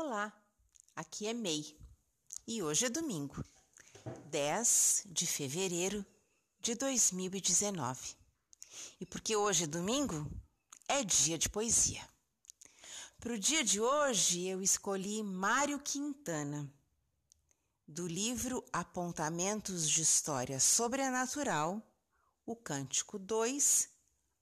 [0.00, 0.32] Olá,
[0.94, 1.76] aqui é Mei
[2.46, 3.44] e hoje é domingo,
[4.26, 6.06] 10 de fevereiro
[6.60, 8.14] de 2019.
[9.00, 10.30] E porque hoje é domingo,
[10.86, 12.08] é dia de poesia.
[13.18, 16.72] Para o dia de hoje, eu escolhi Mário Quintana,
[17.84, 21.82] do livro Apontamentos de História Sobrenatural,
[22.46, 23.88] o Cântico 2,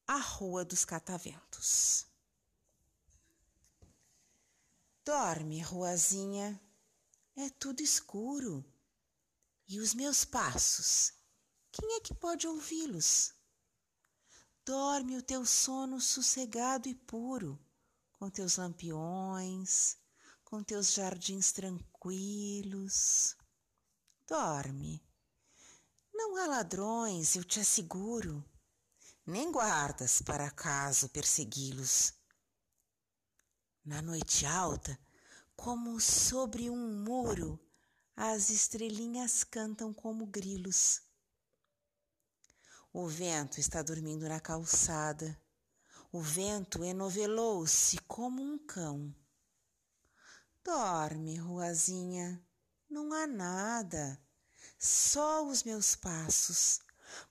[0.07, 2.07] A Rua dos Cataventos.
[5.07, 6.61] Dorme, ruazinha,
[7.37, 8.65] é tudo escuro.
[9.69, 11.13] E os meus passos,
[11.71, 13.33] quem é que pode ouvi-los?
[14.65, 17.57] Dorme o teu sono sossegado e puro,
[18.11, 19.97] com teus lampiões,
[20.43, 23.37] com teus jardins tranquilos.
[24.27, 25.07] Dorme.
[26.13, 28.45] Não há ladrões, eu te asseguro,
[29.25, 32.13] nem guardas para acaso persegui-los
[33.87, 34.99] na noite alta,
[35.57, 37.59] como sobre um muro,
[38.15, 41.03] as estrelinhas cantam como grilos.
[42.93, 45.37] O vento está dormindo na calçada.
[46.13, 49.15] O vento enovelou-se como um cão.
[50.63, 52.43] Dorme, ruazinha,
[52.89, 54.21] não há nada,
[54.79, 56.81] só os meus passos,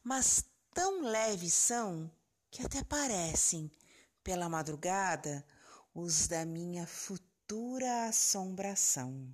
[0.03, 2.11] mas tão leves são
[2.49, 3.71] que até parecem,
[4.23, 5.45] pela madrugada,
[5.93, 7.34] os da minha futura
[8.07, 9.27] assombração.